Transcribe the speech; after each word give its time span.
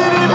city 0.00 0.29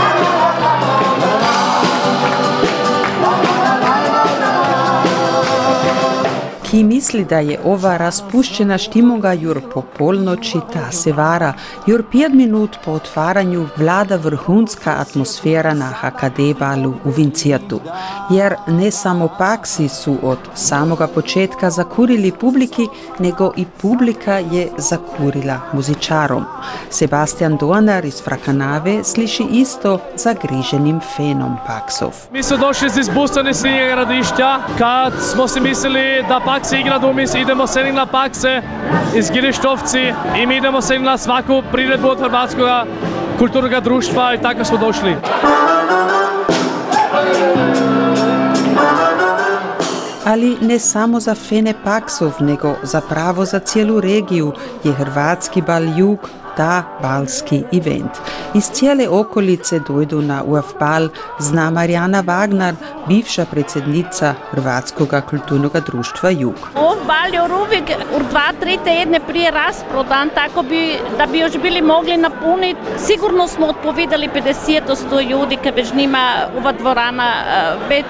ki 6.75 6.83
misli, 6.83 7.23
da 7.23 7.37
je 7.39 7.55
ova 7.63 7.93
razpuščena 7.97 8.75
štimoga 8.83 9.31
jur 9.39 9.61
po 9.73 9.79
polnoči 9.97 10.59
ta 10.73 10.89
se 10.91 11.13
vara, 11.15 11.53
jur 11.87 12.01
pet 12.11 12.33
minut 12.35 12.75
po 12.83 12.97
otvaranju 12.99 13.61
vlada 13.77 14.17
vrhunska 14.19 14.97
atmosfera 14.99 15.71
na 15.73 15.93
HKD 16.01 16.49
balu 16.59 16.91
v 17.05 17.13
Vinciatu. 17.15 17.79
Jer 18.29 18.55
ne 18.67 18.89
samo 18.91 19.29
paksi 19.37 19.87
su 19.89 20.17
od 20.23 20.49
samoga 20.55 21.07
početka 21.07 21.69
zakurili 21.69 22.31
publiki, 22.31 22.87
nego 23.19 23.51
i 23.55 23.65
publika 23.81 24.41
je 24.51 24.67
zakurila 24.77 25.59
muzičarom. 25.73 26.43
Sebastian 26.89 27.57
Donar 27.57 28.05
iz 28.05 28.19
Frakanave 28.23 29.03
sliši 29.03 29.47
isto 29.51 29.99
zagriženim 30.15 30.99
fenom 31.15 31.55
paksov. 31.67 32.11
Mi 32.31 32.43
smo 32.43 32.57
došli 32.57 32.87
iz 32.87 32.97
izbustane 32.97 33.53
snijega 33.53 33.95
radišća, 33.95 34.59
kad 34.77 35.13
smo 35.31 35.47
si 35.47 35.59
mislili 35.59 36.23
da 36.29 36.41
paks 36.45 36.64
Pax 36.65 36.73
igra 36.73 36.99
Dumis, 36.99 37.35
idemo 37.35 37.67
se 37.67 37.83
na 37.93 38.05
Paxe 38.05 38.61
iz 39.15 39.31
Gilištovci 39.31 40.13
i 40.37 40.47
mi 40.47 40.57
idemo 40.57 40.81
se 40.81 40.99
na 40.99 41.17
svaku 41.17 41.61
priredbu 41.71 42.07
od 42.07 42.19
Hrvatskog 42.19 42.67
kulturnog 43.39 43.83
društva 43.83 44.33
i 44.33 44.41
tako 44.41 44.65
smo 44.65 44.77
došli. 44.77 45.15
Ali 50.25 50.57
ne 50.61 50.79
samo 50.79 51.19
za 51.19 51.35
fene 51.35 51.73
paksov, 51.83 52.31
nego 52.39 52.75
zapravo 52.83 53.45
za 53.45 53.59
cijelu 53.59 53.99
regiju 53.99 54.53
je 54.83 54.93
hrvatski 54.93 55.61
bal 55.61 55.83
jug 55.97 56.29
ta 56.57 56.83
balski 57.01 57.63
event. 57.73 58.11
Iz 58.53 58.63
cijele 58.71 59.09
okolice 59.09 59.79
dojdu 59.87 60.21
na 60.21 60.43
UFBAL 60.43 61.07
zna 61.39 61.69
Marijana 61.69 62.23
Wagner, 62.23 62.73
bivša 63.07 63.45
predsednica 63.45 64.33
Hrvatskog 64.51 65.13
kulturnog 65.29 65.71
društva 65.85 66.29
Jug. 66.29 66.69
Je 67.33 67.41
uvijek 67.41 67.83
u 68.15 68.19
dva, 68.29 68.53
tri 68.59 68.77
tjedne 68.83 69.19
prije 69.19 69.51
rasprodan, 69.51 70.29
tako 70.35 70.61
bi, 70.61 70.97
da 71.17 71.25
bi 71.25 71.39
još 71.39 71.57
bili 71.57 71.81
mogli 71.81 72.17
napuniti. 72.17 72.79
Sigurno 72.97 73.47
smo 73.47 73.67
odpovidali 73.67 74.29
50-100 74.57 75.29
ljudi, 75.29 75.57
kad 75.63 75.75
već 75.75 75.93
nima 75.93 76.31
ova 76.57 76.71
dvorana 76.71 77.33
već 77.89 78.05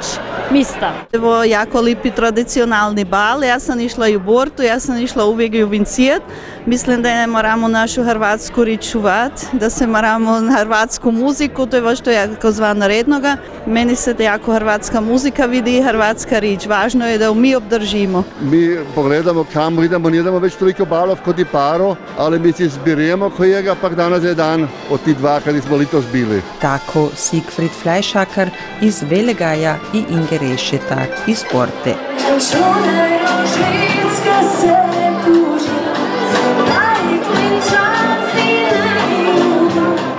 mista. 0.52 0.92
Ovo 1.18 1.44
jako 1.44 1.82
lipi 1.82 2.12
tradicionalni 2.12 3.06
bal, 3.06 3.44
ja 3.44 3.60
sam 3.60 3.80
išla 3.80 4.08
i 4.08 4.16
u 4.16 4.20
Bortu, 4.20 4.64
ja 4.64 4.80
sam 4.80 4.98
išla 4.98 5.26
uvijek 5.26 5.54
i 5.54 5.64
u 5.64 5.68
Vincijet. 5.68 6.22
Mislim 6.66 7.02
da 7.02 7.10
ne 7.10 7.28
moramo 7.28 7.68
našu 7.68 8.04
hrvatsku 8.04 8.64
rič 8.64 8.92
čuvati, 8.92 9.46
da 9.52 9.70
se 9.70 9.88
moramo 9.88 10.40
na 10.40 10.58
hrvatsku 10.60 11.12
muziku, 11.12 11.66
to 11.66 11.76
je 11.76 11.84
ovo 11.84 11.96
što 11.96 12.10
je 12.10 12.16
jako 12.16 12.52
zvano 12.52 12.88
rednoga. 12.88 13.38
Meni 13.66 13.96
se 13.96 14.14
da 14.14 14.24
jako 14.24 14.54
hrvatska 14.54 15.02
muzika 15.02 15.46
vidi 15.46 15.78
i 15.78 15.84
hrvatska 15.84 16.40
rič. 16.40 16.66
Važno 16.66 17.08
je 17.08 17.18
da 17.18 17.34
mi 17.34 17.56
obdržimo. 17.56 18.24
Mi 18.42 18.78
pogledamo 18.96 19.46
kamo 19.54 19.84
idemo, 19.84 20.10
nijedemo 20.10 20.40
već 20.40 20.56
toliko 20.56 20.86
balov 20.86 21.18
kod 21.26 21.40
i 21.40 21.46
paro, 21.46 21.96
ali 22.18 22.40
mi 22.40 22.52
si 22.52 22.70
zbirujemo 22.70 23.30
kojega, 23.30 23.76
pak 23.82 23.96
danas 23.96 24.24
je 24.24 24.34
dan 24.34 24.68
od 24.90 25.04
ti 25.04 25.14
dva 25.14 25.40
kad 25.40 25.64
smo 25.64 25.76
litos 25.76 26.06
bili. 26.12 26.42
Tako 26.62 27.10
Siegfried 27.16 27.72
Fleischhacker 27.82 28.50
iz 28.82 29.04
Velegaja 29.10 29.78
i 29.94 30.04
Inge 30.10 30.38
Rešetar 30.38 31.08
iz 31.28 31.44
Porte. 31.52 31.96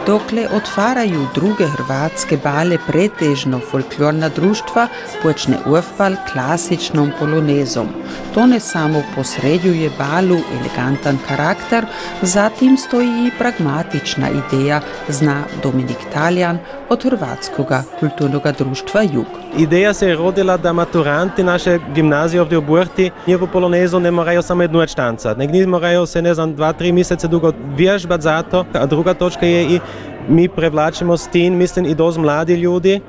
Dokle 0.06 0.48
otvaraju 0.56 1.26
druge 1.34 1.66
hrvatske 1.66 2.36
bale 2.44 2.78
pretežno 2.86 3.60
folklorna 3.70 4.28
društva, 4.28 4.88
počne 5.22 5.56
UFBAL 5.66 6.12
klasičnom 6.32 7.10
polonezom. 7.18 7.88
To 8.34 8.46
ne 8.46 8.60
samo 8.60 9.02
posredjuje 9.14 9.90
balu 9.98 10.38
elegantan 10.58 11.18
karakter, 11.28 11.86
zatim 12.22 12.76
stoji 12.76 13.30
pragmatična 13.38 14.28
ideja, 14.30 14.80
zna 15.08 15.42
Dominik 15.62 15.98
Taljan 16.12 16.58
od 16.88 17.02
Hrvatskog 17.02 17.66
kulturnog 18.00 18.42
društva 18.58 19.02
Jug. 19.02 19.26
Ideja 19.58 19.94
se 19.94 20.08
je 20.08 20.16
rodila 20.16 20.56
da 20.56 20.72
maturanti 20.72 21.42
naše 21.42 21.78
gimnazije 21.94 22.40
ovdje 22.40 22.58
u 22.58 22.62
Burti 22.62 23.10
njihovu 23.26 23.48
polonezu 23.52 24.00
ne 24.00 24.10
moraju 24.10 24.42
samo 24.42 24.62
jednu 24.62 24.78
već 24.78 24.94
tancat, 24.94 25.38
nek 25.38 25.50
ne 25.50 25.66
moraju 25.66 26.06
se, 26.06 26.22
ne 26.22 26.34
znam, 26.34 26.54
dva, 26.54 26.72
tri 26.72 26.92
mjeseca 26.92 27.28
dugo 27.28 27.52
vježbat 27.76 28.20
za 28.20 28.42
to. 28.42 28.64
A 28.72 28.86
druga 28.86 29.14
točka 29.14 29.46
je 29.46 29.64
i 29.64 29.80
mi 30.28 30.48
prevlačimo 30.48 31.16
s 31.16 31.28
tim, 31.28 31.54
mislim, 31.54 31.84
i 31.84 31.94
doz 31.94 32.16
mladi 32.16 32.54
ljudi, 32.54 33.00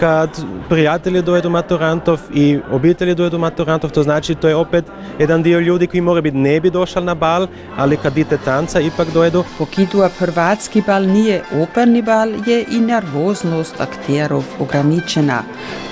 kad 0.00 0.44
prijatelji 0.68 1.22
dojedu 1.22 1.50
maturantov 1.50 2.20
i 2.34 2.58
obitelji 2.72 3.14
dojedu 3.14 3.38
maturantov, 3.38 3.90
to 3.90 4.02
znači 4.02 4.34
to 4.34 4.48
je 4.48 4.56
opet 4.56 4.84
jedan 5.18 5.42
dio 5.42 5.58
ljudi 5.58 5.86
koji 5.86 6.00
mora 6.00 6.20
biti 6.20 6.36
ne 6.36 6.60
bi 6.60 6.70
došli 6.70 7.02
na 7.02 7.14
bal, 7.14 7.46
ali 7.76 7.96
kad 7.96 8.12
dite 8.12 8.38
tanca 8.44 8.80
ipak 8.80 9.08
dojedu. 9.14 9.44
Pokidu 9.58 10.08
hrvatski 10.18 10.82
bal 10.86 11.02
nije 11.02 11.42
operni 11.62 12.02
bal, 12.02 12.28
je 12.46 12.64
i 12.70 12.80
nervoznost 12.80 13.80
akterov 13.80 14.44
ograničena. 14.60 15.42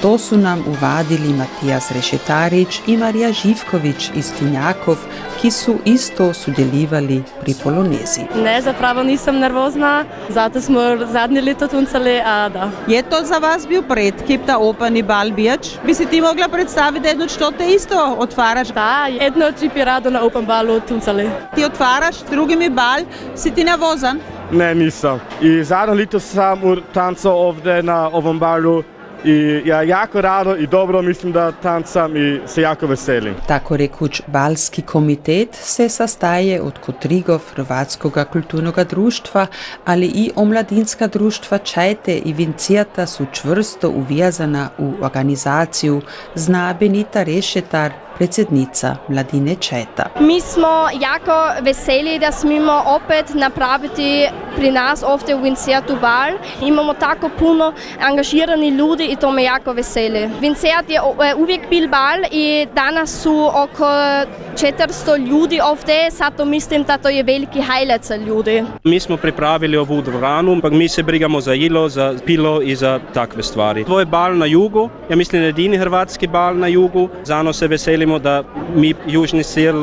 To 0.03 0.19
su 0.19 0.37
nam 0.37 0.64
uvadili 0.66 1.34
Matijas 1.34 1.91
Rešetarić 1.91 2.81
i 2.87 2.97
Marija 2.97 3.32
Živković 3.32 4.10
iz 4.14 4.32
Tinjakov, 4.38 4.97
ki 5.41 5.50
su 5.50 5.75
isto 5.84 6.34
sudelivali 6.34 7.22
pri 7.41 7.54
polonezi. 7.64 8.20
Ne, 8.44 8.62
zapravo 8.62 9.03
nisam 9.03 9.38
nervozna, 9.38 10.04
zato 10.28 10.60
smo 10.60 10.71
zadnje 11.12 11.40
leto 11.40 11.68
tuncali, 11.68 12.20
a 12.20 12.48
da. 12.48 12.70
Je 12.86 13.02
to 13.02 13.16
za 13.24 13.38
vas 13.38 13.66
bil 13.68 13.82
predkip, 13.82 14.46
ta 14.46 14.58
operni 14.58 15.02
bal 15.02 15.30
Bijač? 15.30 15.68
Bi 15.86 15.94
si 15.94 16.06
ti 16.06 16.20
mogla 16.20 16.48
predstaviti 16.48 17.08
jedno, 17.08 17.28
što 17.28 17.50
te 17.50 17.66
isto 17.66 18.16
otvaraš? 18.18 18.68
Da, 18.68 19.06
jedno 19.20 19.50
bi 19.74 19.84
rado 19.84 20.10
na 20.10 20.22
open 20.22 20.44
balu 20.46 20.80
tuncali. 20.80 21.30
Ti 21.54 21.64
otvaraš 21.64 22.16
drugimi 22.30 22.70
bal, 22.70 23.00
si 23.36 23.50
ti 23.50 23.64
nervozan? 23.64 24.20
Ne, 24.52 24.74
nisam. 24.74 25.20
I 25.40 25.64
zadnje 25.64 25.94
leto 25.94 26.20
sam 26.20 26.60
tancao 26.94 27.48
ovdje 27.48 27.82
na 27.82 28.08
ovom 28.12 28.38
balu 28.38 28.82
i 29.24 29.62
ja 29.64 29.82
jako 29.82 30.20
rado 30.20 30.56
i 30.56 30.66
dobro 30.66 31.02
mislim 31.02 31.32
da 31.32 31.52
tancam 31.52 32.16
i 32.16 32.40
se 32.46 32.62
jako 32.62 32.86
veselim. 32.86 33.34
Tako 33.46 33.76
rekuć 33.76 34.22
Balski 34.26 34.82
komitet 34.82 35.48
se 35.54 35.88
sastaje 35.88 36.60
od 36.60 36.78
Kotrigov 36.78 37.40
Hrvatskog 37.54 38.18
kulturnog 38.32 38.78
društva, 38.84 39.46
ali 39.84 40.06
i 40.06 40.30
omladinska 40.36 41.06
društva 41.06 41.58
Čajte 41.58 42.16
i 42.24 42.32
Vincijata 42.32 43.06
su 43.06 43.26
čvrsto 43.32 43.88
uvijazana 43.88 44.68
u 44.78 44.92
organizaciju, 45.02 46.00
zna 46.34 46.74
Benita 46.80 47.22
Rešetar, 47.22 47.92
predsjednica 48.22 48.96
Mladine 49.08 49.54
Četa. 49.54 50.04
Mi 50.20 50.40
smo 50.40 50.88
jako 51.00 51.62
veseli 51.62 52.18
da 52.18 52.32
smimo 52.32 52.82
opet 52.86 53.34
napraviti 53.34 54.28
pri 54.56 54.70
nas 54.70 55.02
ovdje 55.06 55.34
u 55.34 55.42
Vincijatu 55.42 55.96
bal. 56.00 56.32
Imamo 56.60 56.94
tako 56.94 57.30
puno 57.38 57.72
angažirani 58.00 58.68
ljudi 58.68 59.04
i 59.04 59.16
to 59.16 59.32
me 59.32 59.42
jako 59.42 59.72
veseli. 59.72 60.30
Vincijat 60.40 60.90
je 60.90 61.00
uvijek 61.36 61.60
bil 61.70 61.88
bal 61.88 62.18
i 62.30 62.66
danas 62.74 63.22
su 63.22 63.50
oko 63.54 63.84
400 63.84 65.28
ljudi 65.28 65.60
ovdje, 65.60 66.10
zato 66.10 66.44
mislim 66.44 66.82
da 66.82 66.98
to 66.98 67.08
je 67.08 67.22
veliki 67.22 67.60
highlight 67.62 68.04
za 68.04 68.16
ljudi. 68.16 68.64
Mi 68.84 69.00
smo 69.00 69.16
pripravili 69.16 69.76
ovu 69.76 70.02
dvoranu, 70.02 70.60
pa 70.62 70.70
mi 70.70 70.88
se 70.88 71.02
brigamo 71.02 71.40
za 71.40 71.52
jilo, 71.52 71.88
za 71.88 72.14
pilo 72.26 72.62
i 72.62 72.76
za 72.76 73.00
takve 73.14 73.42
stvari. 73.42 73.84
Ovo 73.88 74.00
je 74.00 74.06
bal 74.06 74.38
na 74.38 74.46
jugu, 74.46 74.90
ja 75.10 75.16
mislim 75.16 75.42
jedini 75.42 75.78
hrvatski 75.78 76.26
bal 76.26 76.58
na 76.58 76.66
jugu, 76.66 77.08
zano 77.24 77.52
se 77.52 77.68
veselimo 77.68 78.11
da 78.18 78.42
mi 78.74 78.94
južni 79.06 79.44
sil 79.52 79.76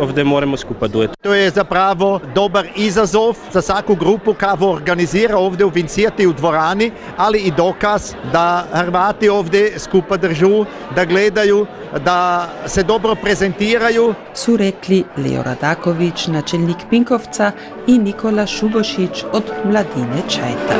ovdje 0.00 0.24
moramo 0.24 0.56
skupa 0.56 0.88
dojeti. 0.88 1.14
To 1.22 1.34
je 1.34 1.50
zapravo 1.50 2.20
dobar 2.34 2.66
izazov 2.76 3.36
za 3.52 3.62
svaku 3.62 3.94
grupu 3.94 4.34
kako 4.34 4.66
organizira 4.66 5.38
ovdje 5.38 5.66
u 5.66 5.68
Vincijati 5.68 6.26
u 6.26 6.32
dvorani, 6.32 6.90
ali 7.16 7.38
i 7.38 7.50
dokaz 7.50 8.12
da 8.32 8.64
Hrvati 8.72 9.28
ovdje 9.28 9.78
skupa 9.78 10.16
držu, 10.16 10.64
da 10.94 11.04
gledaju, 11.04 11.66
da 12.04 12.48
se 12.66 12.82
dobro 12.82 13.14
prezentiraju. 13.14 14.14
Su 14.34 14.56
rekli 14.56 15.04
Leo 15.16 15.42
Radaković, 15.42 16.26
načelnik 16.26 16.76
Pinkovca 16.90 17.52
i 17.86 17.98
Nikola 17.98 18.46
Šubošić 18.46 19.24
od 19.32 19.44
Mladine 19.64 20.22
Čajta. 20.28 20.76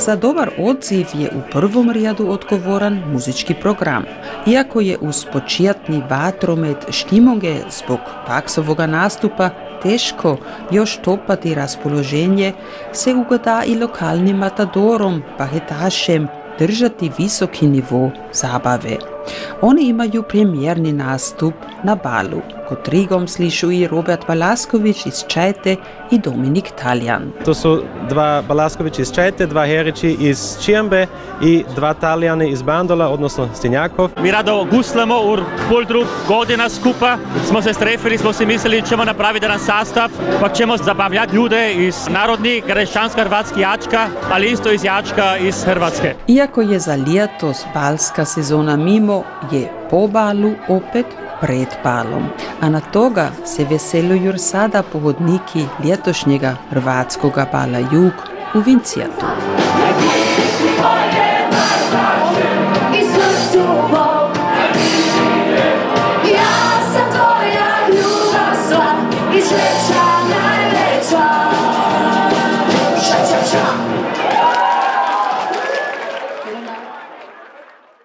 Za 0.00 0.16
dobar 0.16 0.50
odziv 0.58 1.06
je 1.14 1.30
u 1.30 1.50
prvom 1.50 1.90
rijadu 1.90 2.30
odgovoran 2.30 3.02
muzički 3.12 3.54
program. 3.54 4.04
Iako 4.46 4.80
je 4.80 4.98
uz 5.00 5.26
počijatni 5.32 6.02
vatromet 6.10 6.76
štimoge 6.90 7.54
zbog 7.70 7.98
paksovoga 8.26 8.86
nastupa 8.86 9.50
teško 9.82 10.36
još 10.70 10.96
topati 10.96 11.54
raspoloženje, 11.54 12.52
se 12.92 13.14
ugoda 13.14 13.62
i 13.66 13.78
lokalnim 13.78 14.36
matadorom, 14.36 15.22
bahetašem, 15.38 16.28
držati 16.58 17.10
visoki 17.18 17.66
nivo 17.66 18.10
zabave. 18.32 18.96
Oni 19.60 19.82
imaju 19.82 20.22
premijerni 20.22 20.92
nastup 20.92 21.54
na 21.84 21.94
balu. 21.94 22.42
Kot 22.68 22.88
rigom 22.88 23.28
slišu 23.28 23.70
i 23.70 23.86
Robert 23.86 24.26
Balasković 24.26 25.06
iz 25.06 25.24
Čajte 25.28 25.76
i 26.10 26.18
Dominik 26.18 26.70
Taljan. 26.82 27.32
To 27.44 27.54
su 27.54 27.82
dva 28.08 28.42
Balasković 28.48 28.98
iz 28.98 29.12
Čajte, 29.12 29.46
dva 29.46 29.66
Herići 29.66 30.16
iz 30.20 30.56
Čijembe 30.64 31.06
i 31.42 31.64
dva 31.74 31.94
Talijani 31.94 32.50
iz 32.50 32.62
Bandola, 32.62 33.08
odnosno 33.08 33.48
Stinjakov. 33.54 34.10
Mi 34.22 34.30
rado 34.30 34.66
guslamo 34.70 35.14
u 35.14 35.36
pol 35.68 35.84
drug 35.84 36.06
godina 36.28 36.68
skupa. 36.68 37.16
Smo 37.48 37.62
se 37.62 37.72
strefili, 37.72 38.18
smo 38.18 38.32
si 38.32 38.46
mislili 38.46 38.82
ćemo 38.82 39.04
napraviti 39.04 39.44
jedan 39.44 39.58
sastav, 39.58 40.10
pa 40.40 40.48
ćemo 40.48 40.76
zabavljati 40.76 41.36
ljude 41.36 41.72
iz 41.72 42.08
narodnih, 42.10 42.64
grešćansko-hrvatski 42.66 43.60
jačka, 43.60 44.06
ali 44.32 44.50
isto 44.50 44.72
iz 44.72 44.84
jačka 44.84 45.36
iz 45.36 45.64
Hrvatske. 45.64 46.14
Iako 46.28 46.60
je 46.60 46.78
za 46.78 46.96
letos 46.96 47.64
balska 47.74 48.24
sezona 48.24 48.76
mimo, 48.76 49.09
Plovimo 49.10 49.24
je 49.50 49.68
po 49.90 50.06
balu 50.06 50.54
opet 50.68 51.06
pred 51.40 51.68
palom, 51.82 52.28
a 52.60 52.68
na 52.68 52.80
toga 52.80 53.30
se 53.44 53.64
veseljuju 53.64 54.38
sada 54.38 54.82
pohodniki 54.82 55.64
letošnjega 55.84 56.56
hrvatskega 56.70 57.46
bala 57.52 57.78
Jug 57.78 58.12
u 58.54 58.58
Vincijatu. 58.58 59.26
Sreća 69.42 70.09